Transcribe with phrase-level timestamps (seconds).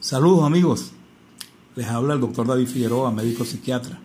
[0.00, 0.92] Saludos amigos,
[1.74, 3.98] les habla el doctor David Figueroa, médico psiquiatra.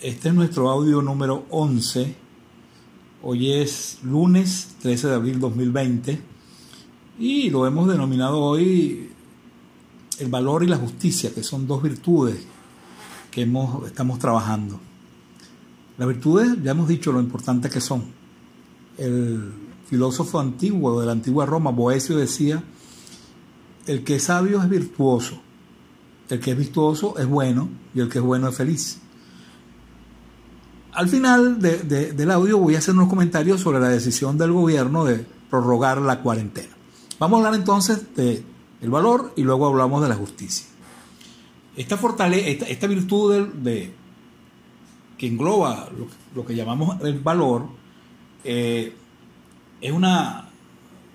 [0.00, 2.16] Este es nuestro audio número 11.
[3.22, 6.22] Hoy es lunes 13 de abril 2020
[7.18, 9.10] y lo hemos denominado hoy
[10.20, 12.46] el valor y la justicia, que son dos virtudes
[13.30, 14.80] que hemos, estamos trabajando.
[15.98, 18.04] Las virtudes, ya hemos dicho lo importante que son.
[18.96, 19.52] El
[19.86, 22.64] filósofo antiguo de la antigua Roma, Boesio, decía,
[23.86, 25.40] el que es sabio es virtuoso,
[26.28, 29.00] el que es virtuoso es bueno y el que es bueno es feliz.
[30.92, 35.26] Al final del audio voy a hacer unos comentarios sobre la decisión del gobierno de
[35.50, 36.74] prorrogar la cuarentena.
[37.18, 38.44] Vamos a hablar entonces del
[38.80, 40.66] el valor y luego hablamos de la justicia.
[41.76, 43.92] Esta, fortaleza, esta, virtud de,
[45.18, 45.90] que engloba
[46.34, 47.66] lo, que llamamos el valor
[48.44, 48.94] eh,
[49.80, 50.45] es una,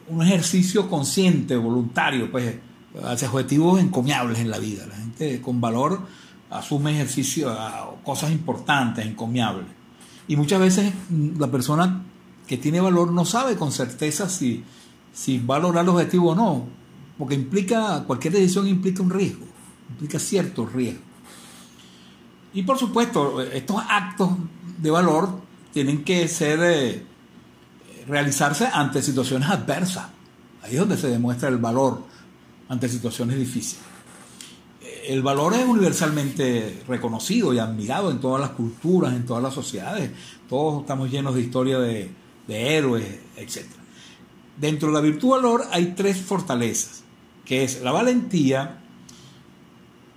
[0.08, 2.56] un ejercicio consciente, voluntario, pues,
[3.04, 4.86] hacia objetivos encomiables en la vida.
[4.88, 6.02] La gente con valor
[6.50, 7.56] asume ejercicio,
[8.04, 9.68] cosas importantes, encomiables.
[10.28, 10.94] Y muchas veces
[11.38, 12.04] la persona
[12.48, 14.64] que tiene valor no sabe con certeza si,
[15.14, 16.66] si va a lograr el objetivo o no,
[17.18, 19.46] porque implica, cualquier decisión implica un riesgo,
[19.90, 21.02] implica cierto riesgo.
[22.54, 24.32] Y por supuesto, estos actos
[24.78, 25.40] de valor
[25.72, 27.06] tienen que ser eh,
[28.07, 30.07] realizarse ante situaciones adversas.
[30.63, 32.03] Ahí es donde se demuestra el valor
[32.69, 33.84] ante situaciones difíciles.
[35.07, 40.12] El valor es universalmente reconocido y admirado en todas las culturas, en todas las sociedades.
[40.47, 42.12] Todos estamos llenos de historia de,
[42.47, 43.06] héroes,
[43.38, 43.66] etc.
[44.57, 47.03] Dentro de la virtud valor hay tres fortalezas,
[47.45, 48.79] que es la valentía,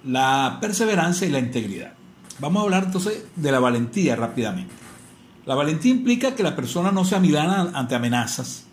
[0.04, 1.94] la perseverancia y la integridad.
[2.40, 4.83] Vamos a hablar entonces de la valentía rápidamente.
[5.47, 8.65] La valentía implica que la persona no se amilana ante amenazas,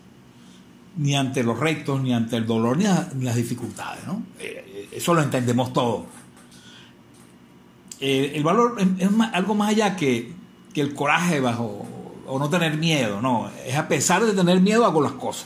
[0.97, 2.85] ni ante los retos, ni ante el dolor, ni,
[3.23, 4.05] las dificultades.
[4.07, 4.23] ¿no?
[4.39, 6.05] Eh, eso lo entendemos todo.
[7.99, 10.33] Eh, el valor es, algo más allá que,
[10.73, 11.85] el coraje bajo
[12.25, 13.51] o no tener miedo, no.
[13.65, 15.45] Es a pesar de tener miedo hago las cosas.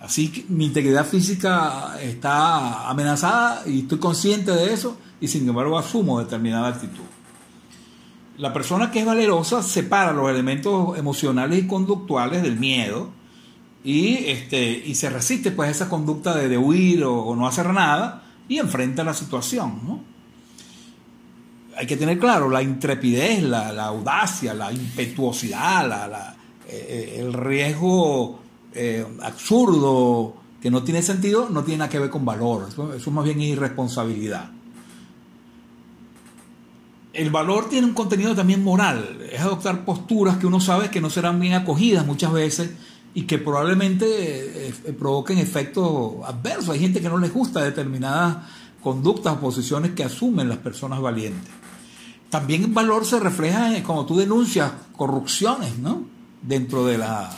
[0.00, 5.78] Así que mi integridad física está amenazada y estoy consciente de eso y sin embargo
[5.78, 7.04] asumo determinada actitud.
[8.38, 13.10] La persona que es valerosa separa los elementos emocionales y conductuales del miedo
[13.84, 18.22] y, este, y se resiste pues a esa conducta de, huir o, no hacer nada
[18.48, 19.80] y enfrenta la situación.
[19.86, 20.00] ¿no?
[21.76, 26.36] Hay que tener claro, la intrepidez, la, audacia, la impetuosidad, la,
[26.68, 28.40] eh, el riesgo
[28.74, 33.10] eh, absurdo que no tiene sentido, no tiene nada que ver con valor, eso, eso
[33.10, 34.50] es más bien irresponsabilidad
[37.12, 41.10] el valor tiene un contenido también moral, es adoptar posturas que uno sabe que no
[41.10, 42.70] serán bien acogidas muchas veces
[43.14, 46.70] y que probablemente eh, eh, provoquen efectos adversos.
[46.70, 48.38] Hay gente que no les gusta determinadas
[48.82, 51.50] conductas o posiciones que asumen las personas valientes.
[52.30, 56.06] También el valor se refleja en, cuando tú denuncias corrupciones, ¿no?
[56.40, 57.30] Dentro de la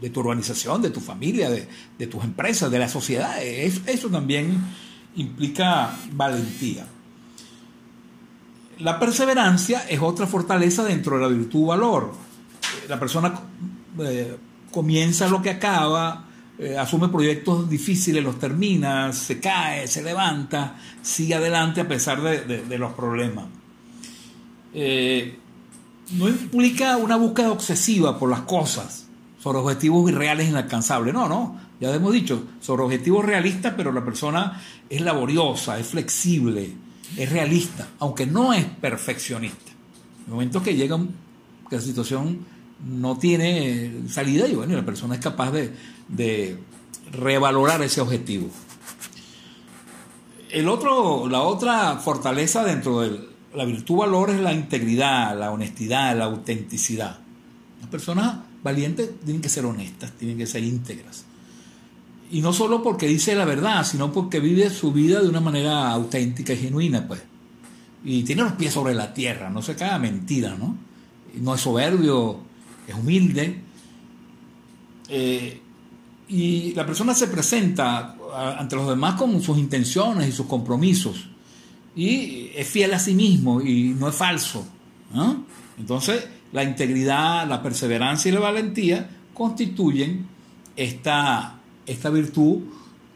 [0.00, 3.42] de tu organización, de tu familia, de, de tus empresas, de la sociedad.
[3.42, 4.62] eso también
[5.16, 6.86] implica valentía.
[8.80, 12.12] La perseverancia es otra fortaleza dentro de la virtud valor.
[12.88, 13.32] La persona
[14.00, 14.36] eh,
[14.70, 16.24] comienza lo que acaba,
[16.58, 22.78] eh, asume proyectos difíciles, los termina, se cae, se levanta, sigue adelante a pesar de,
[22.78, 23.46] los problemas.
[24.72, 25.38] Eh,
[26.12, 29.06] no implica una búsqueda obsesiva por las cosas,
[29.40, 31.14] sobre objetivos irreales inalcanzables.
[31.14, 36.72] No, no, ya hemos dicho, sobre objetivos realistas, pero la persona es laboriosa, es flexible,
[37.16, 39.70] es realista, aunque no es perfeccionista.
[39.70, 40.98] En el momento que llega
[41.68, 42.40] que la situación
[42.86, 46.58] no tiene salida y bueno, la persona es capaz de,
[47.12, 48.48] revalorar ese objetivo.
[50.50, 53.20] El otro, la otra fortaleza dentro de
[53.54, 57.18] la virtud valor es la integridad, la honestidad, la autenticidad.
[57.80, 61.24] Las personas valientes tienen que ser honestas, tienen que ser íntegras.
[62.30, 65.90] Y no solo porque dice la verdad, sino porque vive su vida de una manera
[65.90, 67.22] auténtica y genuina, pues.
[68.04, 70.76] y tiene los pies sobre la tierra, no se cae a mentira, ¿no?
[71.40, 72.40] No es soberbio,
[72.86, 73.60] es humilde.
[75.08, 75.60] Eh,
[76.28, 78.16] y la persona se presenta
[78.58, 81.28] ante los demás con sus intenciones y sus compromisos.
[81.94, 84.66] Y es fiel a sí mismo y no es falso.
[85.78, 90.26] Entonces, la integridad, la perseverancia y la valentía constituyen
[90.76, 92.60] esta, esta virtud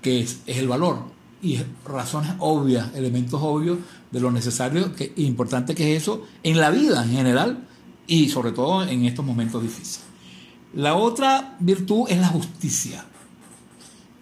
[0.02, 0.98] que es, el valor
[1.42, 3.78] y razones obvias, elementos obvios
[4.10, 7.68] de lo necesario e importante que es eso en la vida en general
[8.06, 10.00] y sobre todo en estos momentos difíciles.
[10.74, 13.04] La otra virtud es la justicia.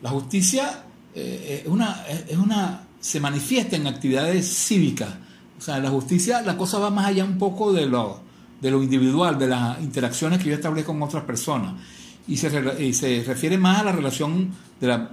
[0.02, 0.84] La justicia
[1.14, 5.10] eh, es, una, es una, se manifiesta en actividades cívicas.
[5.58, 8.20] O sea, la justicia, la cosa va más allá un poco de lo,
[8.60, 11.74] de lo individual, de las interacciones que yo establezco con otras personas.
[12.28, 14.50] Y se, y se refiere más a la relación,
[14.80, 15.10] de la,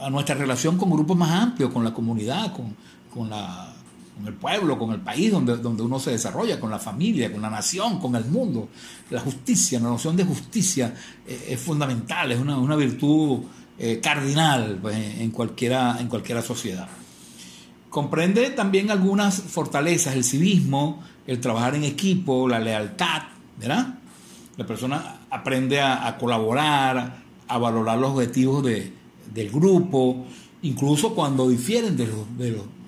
[0.00, 2.74] a nuestra relación con grupos más amplios, con la comunidad, con,
[3.12, 3.72] con, la,
[4.16, 7.40] con el pueblo, con el país donde, donde uno se desarrolla, con la familia, con
[7.40, 8.68] la nación, con el mundo.
[9.10, 10.94] La justicia, la noción de justicia
[11.26, 13.40] eh, es fundamental, es una, una virtud
[13.78, 16.88] eh, cardinal pues, en, cualquiera, en cualquiera sociedad.
[17.90, 23.22] Comprende también algunas fortalezas, el civismo, el trabajar en equipo, la lealtad,
[23.58, 23.98] ¿verdad?
[24.56, 30.26] La persona aprende a, colaborar, a valorar los objetivos del grupo,
[30.62, 32.26] incluso cuando difieren de lo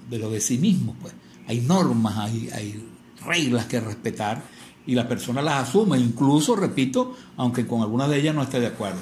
[0.08, 0.96] de, lo, de, sí mismos.
[1.00, 1.14] Pues.
[1.48, 2.84] Hay normas, hay,
[3.24, 4.40] reglas que respetar
[4.86, 8.68] y la persona las asume, incluso, repito, aunque con algunas de ellas no esté de
[8.68, 9.00] acuerdo.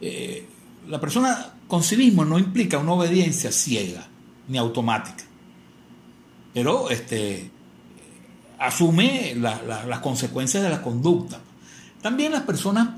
[0.00, 0.46] Eh,
[0.88, 4.08] la persona con civismo no implica una obediencia ciega
[4.48, 5.24] ni automática,
[6.54, 7.50] pero este,
[8.58, 11.40] asume las consecuencias de la conducta.
[12.02, 12.88] También las personas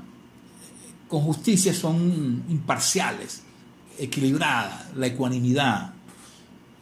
[1.07, 3.43] con justicia son imparciales,
[3.97, 5.93] equilibradas, la ecuanimidad,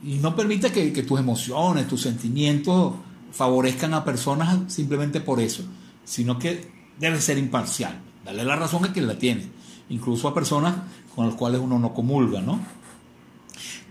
[0.04, 2.96] y no permite que, tus emociones, tus sentimientos
[3.32, 5.64] favorezcan a personas simplemente por eso,
[6.04, 9.48] sino que debe ser imparcial, darle la razón a quien la tiene,
[9.90, 10.76] incluso a personas
[11.16, 12.60] con las cuales uno no comulga, ¿no?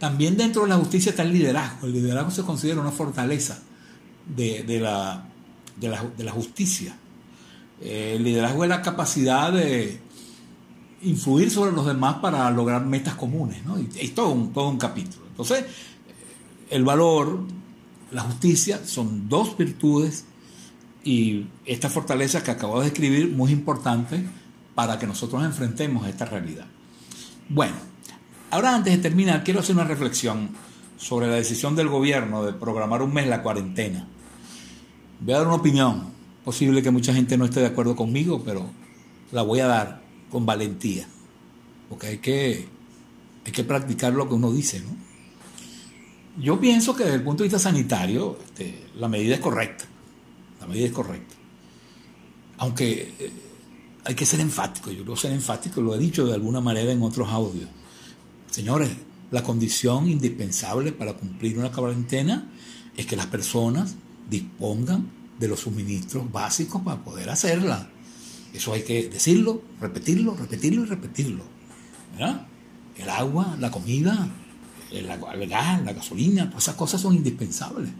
[0.00, 1.86] También dentro de la justicia está el liderazgo.
[1.86, 3.58] El liderazgo se considera una fortaleza
[4.26, 5.26] de la,
[6.32, 6.96] justicia.
[7.80, 10.00] Eh, el liderazgo es la capacidad de
[11.02, 13.78] influir sobre los demás para lograr metas comunes, ¿no?
[13.78, 15.24] Y es todo un, todo un capítulo.
[15.28, 15.64] Entonces,
[16.68, 17.40] el valor,
[18.12, 20.24] la justicia son dos virtudes
[21.02, 24.24] y esta fortaleza que acabo de describir, muy importante
[24.74, 26.66] para que nosotros enfrentemos esta realidad.
[27.48, 27.74] Bueno,
[28.50, 30.50] ahora antes de terminar, quiero hacer una reflexión
[30.96, 34.06] sobre la decisión del gobierno de programar un mes la cuarentena.
[35.20, 36.19] Voy a dar una opinión.
[36.50, 38.68] Posible que mucha gente no esté de acuerdo conmigo, pero
[39.30, 40.02] la voy a dar
[40.32, 41.06] con valentía.
[41.88, 42.66] Porque hay que,
[43.46, 44.96] hay que practicar lo que uno dice, ¿no?
[46.42, 49.84] Yo pienso que desde el punto de vista sanitario, este, la medida es correcta.
[50.60, 51.36] La medida es correcta.
[52.58, 53.30] Aunque eh,
[54.04, 54.90] hay que ser enfático.
[54.90, 57.70] Yo quiero ser enfático, lo he dicho de alguna manera en otros audios.
[58.50, 58.90] Señores,
[59.30, 62.50] la condición indispensable para cumplir una cuarentena
[62.96, 63.94] es que las personas
[64.28, 67.88] dispongan de los suministros básicos para poder hacerla.
[68.52, 71.44] Eso hay que decirlo, repetirlo, repetirlo y repetirlo.
[72.96, 74.28] El agua, la comida,
[74.90, 75.06] el,
[75.48, 77.90] gas, la gasolina, todas esas cosas son indispensables.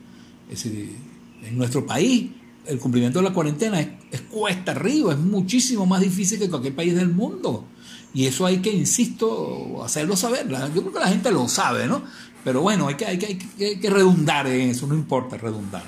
[0.50, 2.30] En nuestro país
[2.66, 6.94] el cumplimiento de la cuarentena es, cuesta arriba, es muchísimo más difícil que cualquier país
[6.94, 7.64] del mundo.
[8.12, 10.48] Y eso hay que, insisto, hacerlo saber.
[10.48, 12.02] Yo creo que la gente lo sabe, ¿no?
[12.44, 15.84] Pero bueno, hay que, hay que, redundar en eso, no importa redundar.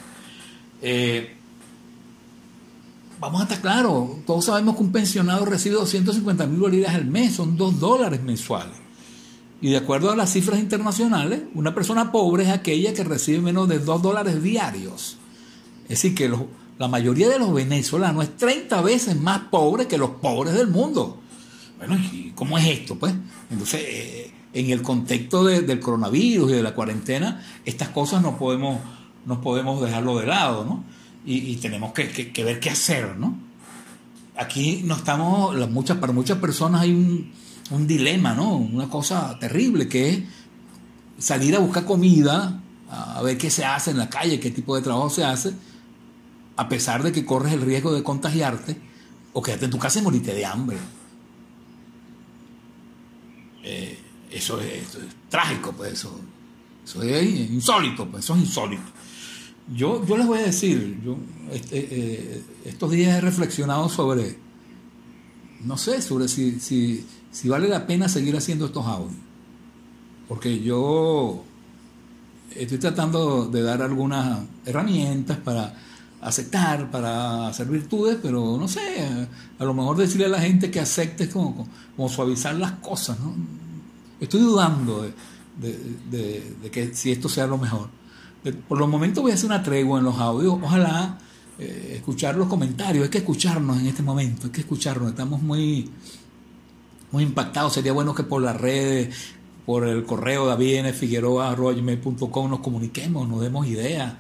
[0.80, 1.36] Eh,
[3.22, 7.32] vamos a estar claros, todos sabemos que un pensionado recibe 250 mil bolívares al mes,
[7.32, 8.74] son 2 dólares mensuales.
[9.60, 13.68] Y de acuerdo a las cifras internacionales, una persona pobre es aquella que recibe menos
[13.68, 15.18] de 2 dólares diarios.
[15.84, 16.36] Es decir, que
[16.78, 21.20] la mayoría de los venezolanos es 30 veces más pobre que los pobres del mundo.
[21.78, 22.98] Bueno, ¿y cómo es esto?
[22.98, 23.14] Pues,
[23.50, 28.80] entonces, eh, en el contexto del coronavirus y de la cuarentena, estas cosas no podemos,
[29.26, 31.01] no podemos dejarlo de lado, ¿no?
[31.24, 33.36] Y, tenemos que, ver qué hacer, ¿no?
[34.36, 38.56] Aquí no estamos, muchas, para muchas personas hay un, dilema, ¿no?
[38.56, 40.20] Una cosa terrible que es
[41.18, 42.60] salir a buscar comida,
[42.90, 45.54] a ver qué se hace en la calle, qué tipo de trabajo se hace,
[46.56, 48.76] a pesar de que corres el riesgo de contagiarte
[49.32, 50.76] o quedarte en tu casa y morirte de hambre.
[53.64, 53.98] Eh,
[54.30, 54.98] eso, es,
[55.30, 56.20] trágico, pues eso,
[56.84, 58.82] eso es insólito, pues eso es insólito.
[59.74, 61.16] Yo, yo les voy a decir, yo
[61.52, 64.36] este, estos días he reflexionado sobre,
[65.64, 69.20] no sé, sobre si, si, vale la pena seguir haciendo estos audios.
[70.28, 71.44] Porque yo
[72.54, 75.74] estoy tratando de dar algunas herramientas para
[76.20, 78.80] aceptar, para hacer virtudes, pero no sé,
[79.58, 83.18] a lo mejor decirle a la gente que acepte es como, como suavizar las cosas,
[83.20, 83.34] ¿no?
[84.20, 85.02] Estoy dudando
[85.60, 87.88] de, que si esto sea lo mejor.
[88.68, 91.18] Por los momentos voy a hacer una tregua en los audios, ojalá
[91.58, 95.90] eh, escuchar los comentarios, hay que escucharnos en este momento, hay que escucharnos, estamos muy,
[97.12, 99.14] muy impactados, sería bueno que por las redes,
[99.64, 104.14] por el correo davidnfigueroa.com nos comuniquemos, nos demos ideas.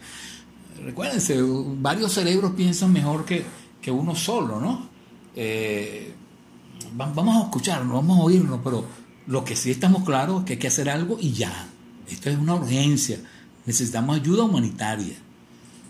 [0.84, 1.40] Recuérdense,
[1.80, 3.44] varios cerebros piensan mejor que,
[3.90, 4.88] uno solo, ¿no?
[5.34, 6.14] Eh,
[6.94, 8.84] vamos a escucharnos, vamos a oírnos, pero
[9.26, 11.66] lo que sí estamos claros es que hay que hacer algo y ya.
[12.08, 13.18] Esto es una urgencia.
[13.66, 15.14] Necesitamos ayuda humanitaria.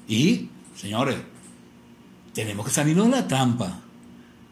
[0.08, 1.16] Y, señores,
[2.34, 3.80] tenemos que salirnos de la trampa.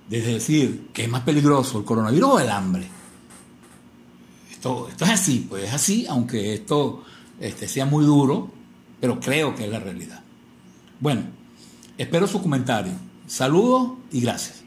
[0.08, 2.86] De decir que es más peligroso el coronavirus o el hambre.
[4.50, 7.04] Esto, esto es así, pues es así, aunque esto
[7.38, 8.50] este, sea muy duro,
[9.00, 10.22] pero creo que es la realidad.
[10.98, 11.22] Bueno,
[11.96, 12.92] espero su comentario.
[13.26, 14.62] Saludos y gracias.